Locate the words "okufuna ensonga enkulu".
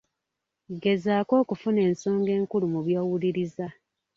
1.43-2.65